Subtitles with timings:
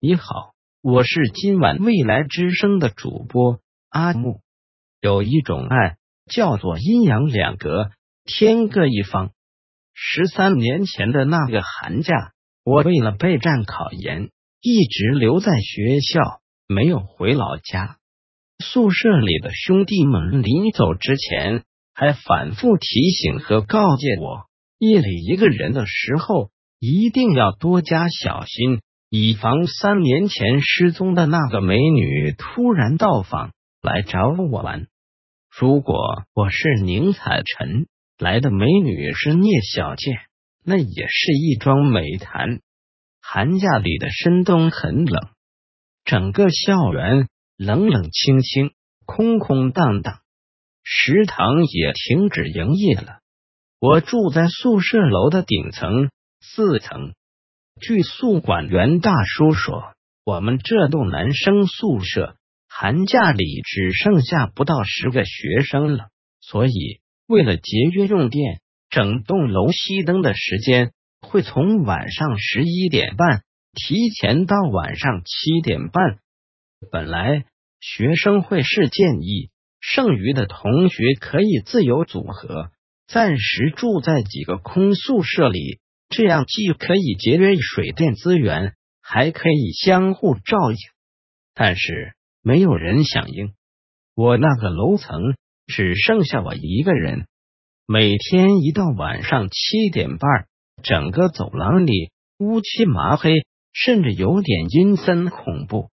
[0.00, 3.58] 你好，我是今晚未来之声的主播
[3.88, 4.42] 阿木。
[5.00, 5.96] 有一种爱
[6.30, 7.90] 叫做阴阳两隔，
[8.24, 9.32] 天各一方。
[9.94, 12.14] 十三年前的那个寒假，
[12.62, 14.30] 我为了备战考研，
[14.60, 17.96] 一直留在学校，没有回老家。
[18.64, 24.46] 宿舍里的兄弟们临走之前，还反复提醒和告诫我：
[24.78, 28.80] 夜里一个人的时候，一定要多加小心。
[29.10, 34.86] 以防三年前失踪的那个美女突然到访来找我玩。
[35.50, 37.86] 如果我是宁采臣，
[38.18, 40.14] 来的美女是聂小倩，
[40.62, 42.60] 那也是一桩美谈。
[43.22, 45.30] 寒假里的深冬很冷，
[46.04, 48.72] 整个校园冷冷清清，
[49.06, 50.18] 空空荡荡，
[50.84, 53.20] 食堂也停止营业了。
[53.80, 56.10] 我住在宿舍楼的顶层
[56.42, 57.14] 四层。
[57.80, 62.36] 据宿管员大叔说，我们这栋男生宿舍
[62.68, 66.08] 寒假里只剩下不到十个学生了，
[66.40, 73.42] 所以为了节约用电，整栋楼熄灯的时间会从晚上十一点半
[73.74, 76.18] 提前到晚上七点半。
[76.90, 77.44] 本来
[77.80, 82.70] 学生会是建议剩余的同学可以自由组合，
[83.06, 85.80] 暂时住在几个空宿舍里。
[86.08, 90.76] 这样既可以节约水电资源，还可以相互照应。
[91.54, 93.52] 但是没有人响应。
[94.14, 95.20] 我那个楼层
[95.66, 97.26] 只剩下我一个人。
[97.86, 100.46] 每天一到晚上七点半，
[100.82, 105.90] 整个走廊里乌漆麻黑，甚至有点阴森恐怖。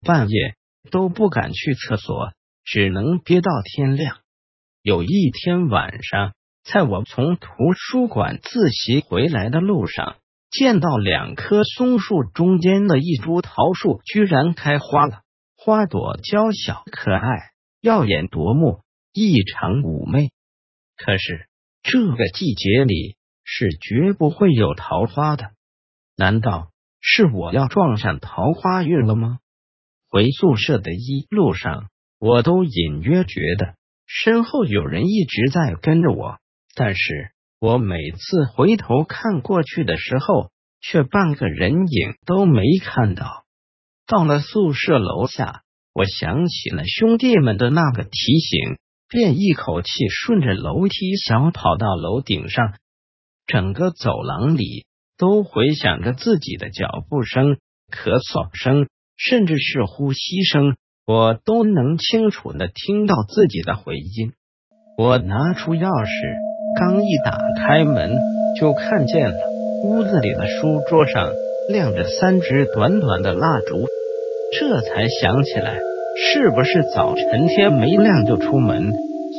[0.00, 0.54] 半夜
[0.90, 2.32] 都不敢去厕所，
[2.64, 4.18] 只能憋到天亮。
[4.82, 6.32] 有一天晚上。
[6.64, 10.16] 在我从图书馆自习回来的路上，
[10.50, 15.22] 见到两棵松树中间的一株桃树居然开花了，
[15.56, 20.30] 花朵娇小可爱，耀眼夺目，异常妩媚。
[20.96, 21.48] 可是
[21.82, 25.50] 这个季节里是绝不会有桃花的，
[26.16, 26.70] 难道
[27.00, 29.38] 是我要撞上桃花运了吗？
[30.08, 36.38] 回宿舍的一路上，我都隐约觉得身后有人一直在跟着我。
[36.74, 40.50] 但是我每次回头看过去的时候，
[40.80, 43.44] 却半个人影都没看到。
[44.06, 48.78] 到了宿舍楼下，我想起了兄弟们的那个提醒，
[49.08, 52.74] 便一口气顺着楼梯小跑到楼顶上。
[53.46, 54.86] 整个走廊里
[55.18, 57.56] 都回响着自己的脚步声、
[57.90, 64.32] 咳嗽声，甚至是呼吸声，我都能清楚的听到自己的回音。
[64.96, 66.49] 我拿出钥匙。
[66.76, 68.12] 刚一打开门，
[68.58, 69.36] 就看见了
[69.84, 71.32] 屋子里的书桌上
[71.68, 73.86] 亮着三支短短的蜡烛，
[74.58, 75.78] 这才想起来，
[76.16, 78.92] 是不是早晨天没亮就出门，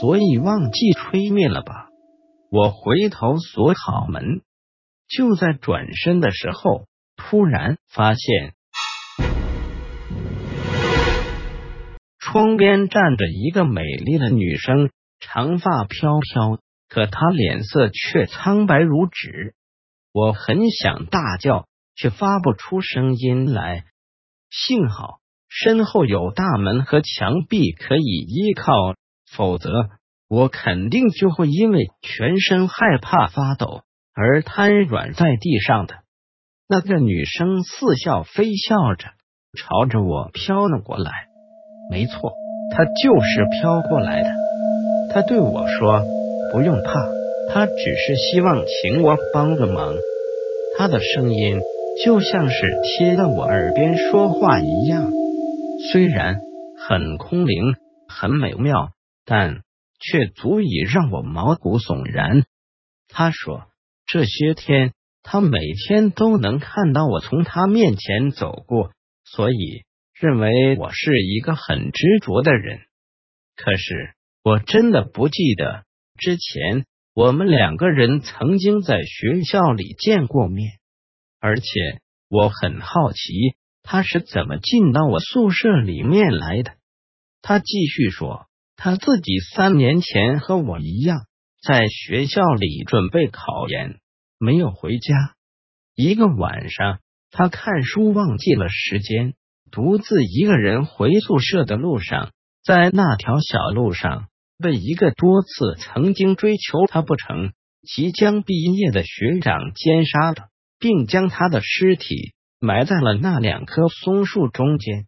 [0.00, 1.88] 所以忘记吹灭了吧？
[2.50, 4.42] 我回头锁好门，
[5.08, 6.84] 就在转身的时候，
[7.16, 8.52] 突然发现
[12.20, 16.60] 窗边站着一个美丽的女生，长发飘飘。
[16.88, 19.54] 可他脸色却苍白如纸，
[20.12, 23.84] 我很想大叫，却发不出声音来。
[24.50, 28.72] 幸好身后有大门和墙壁可以依靠，
[29.30, 29.88] 否则
[30.28, 33.82] 我肯定就会因为全身害怕发抖
[34.14, 35.96] 而瘫软在地上的。
[36.68, 39.08] 那个女生似笑非笑着
[39.56, 41.10] 朝着我飘了过来，
[41.90, 42.32] 没错，
[42.70, 44.30] 她就是飘过来的。
[45.12, 46.15] 她对我说。
[46.52, 46.92] 不用怕，
[47.52, 49.94] 他只是希望请我帮个忙。
[50.78, 51.60] 他的声音
[52.04, 55.10] 就像是贴在我耳边说话一样，
[55.90, 56.36] 虽然
[56.88, 57.74] 很空灵、
[58.08, 58.90] 很美妙，
[59.24, 59.62] 但
[59.98, 62.44] 却足以让我毛骨悚然。
[63.08, 63.62] 他说，
[64.06, 64.92] 这些天
[65.22, 68.90] 他每天都能看到我从他面前走过，
[69.24, 69.82] 所以
[70.20, 72.80] 认为我是一个很执着的人。
[73.56, 74.10] 可是
[74.44, 75.85] 我真的不记得。
[76.16, 80.72] 之前我们两个人曾经在学校里见过面，
[81.40, 81.66] 而且
[82.28, 83.32] 我很好奇
[83.82, 86.72] 他是怎么进到我宿舍里面来的。
[87.40, 91.20] 他继续说，他自己三年前和我一样
[91.62, 94.00] 在学校里准备考研，
[94.38, 95.36] 没有回家。
[95.94, 96.98] 一个晚上，
[97.30, 99.34] 他看书忘记了时间，
[99.70, 102.32] 独自一个人回宿舍的路上，
[102.64, 104.28] 在那条小路上。
[104.58, 110.48] 被一个多次曾经追求他不成、即将毕业的学长奸杀了，
[110.78, 115.06] 并将他的尸体埋在了那两棵松树中间。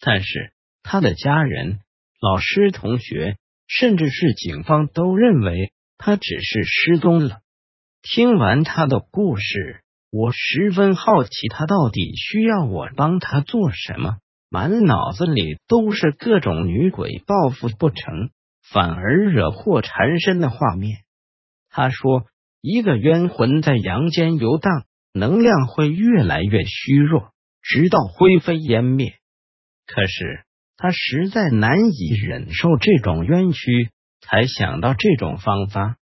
[0.00, 0.52] 但是
[0.82, 1.80] 他的家人、
[2.20, 3.36] 老师、同学，
[3.66, 7.38] 甚至是警方都认为他只是失踪了。
[8.02, 9.80] 听完他的故事，
[10.10, 14.18] 我十分好奇，他到底需要我帮他做什么？
[14.48, 18.30] 满脑子里都是各种女鬼报复不成，
[18.72, 20.98] 反而惹祸缠身的画面。
[21.70, 22.26] 他说，
[22.60, 27.32] 一个冤魂在阳间游荡，能量会越来越虚弱，
[27.62, 29.14] 直到灰飞烟灭。
[29.86, 30.44] 可是
[30.76, 33.90] 他实在难以忍受这种冤屈，
[34.20, 35.96] 才想到这种方法。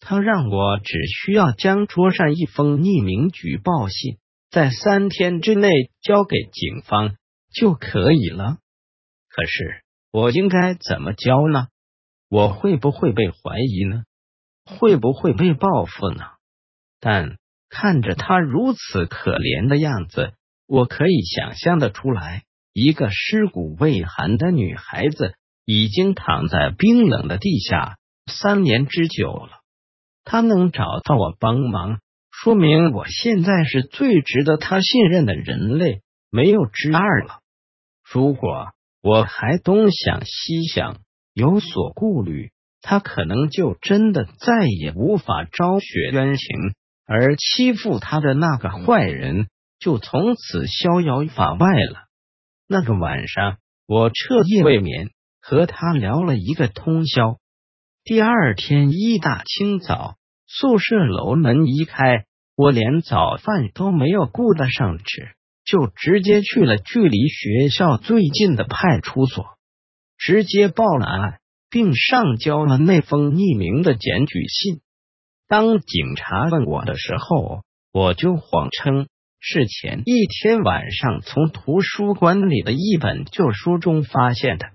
[0.00, 4.18] 他让我只需要将桌上一封匿名举报信，
[4.50, 5.68] 在三天之内
[6.00, 7.16] 交给警方
[7.52, 8.58] 就可以了。
[9.28, 9.82] 可是
[10.12, 11.66] 我应该怎么交呢？
[12.28, 14.02] 我会不会被怀疑呢？
[14.64, 16.24] 会不会被报复呢？
[17.00, 17.38] 但
[17.70, 20.32] 看着他如此可怜的样子，
[20.66, 25.34] 我可以想象的出来，一个尸骨未寒的女孩子
[25.64, 27.96] 已经躺在冰冷的地下
[28.26, 29.60] 三年之久了。
[30.24, 32.00] 她能找到我帮忙，
[32.30, 37.40] 说明我现在是最值得她信任的人类，没有之二了。
[38.04, 40.98] 如果我还东想西想，
[41.38, 42.50] 有所顾虑，
[42.82, 46.56] 他可能就真的再也无法昭雪冤情，
[47.06, 49.46] 而欺负他的那个坏人
[49.78, 52.08] 就从此逍遥法外了。
[52.66, 57.36] 那个晚上，我彻夜未眠，和他聊了一个通宵。
[58.02, 60.16] 第二天一大清早。
[60.50, 62.24] 宿舍楼门一开，
[62.56, 65.04] 我连早饭都没有顾得上吃，
[65.62, 69.57] 就直接去了距离学校最近的派出所，
[70.18, 74.80] 直接报了案，并上交了那封匿名的检举信。
[75.46, 77.62] 当警察问我的时候，
[77.92, 79.08] 我就谎称
[79.40, 84.66] 是前一天晚上从图书馆里的一本旧书中发现的。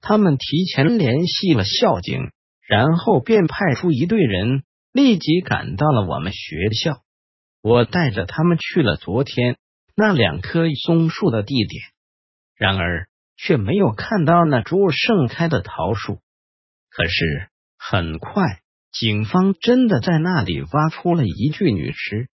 [0.00, 2.30] 他们提前联系了校警，
[2.66, 4.64] 然后便派出一队人。
[4.94, 7.00] 立即赶到了我们学校，
[7.62, 9.56] 我带着他们去了昨天
[9.96, 11.82] 那两棵松树的地点，
[12.56, 16.20] 然而却没有看到那株盛开的桃树。
[16.90, 17.48] 可是
[17.78, 22.28] 很快，警方真的在那里挖出了一具女尸。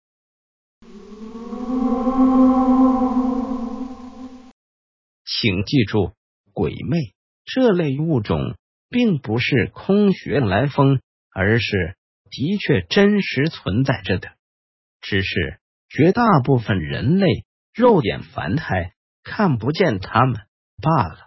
[5.25, 6.13] 请记住，
[6.53, 6.97] 鬼魅
[7.45, 8.55] 这类物种
[8.89, 11.01] 并不是空穴来风，
[11.33, 11.95] 而是。
[12.29, 14.31] 的确真实存在着的，
[14.99, 17.25] 只是绝大部分人类
[17.73, 18.91] 肉眼凡胎
[19.23, 20.41] 看不见他们
[20.81, 21.26] 罢了。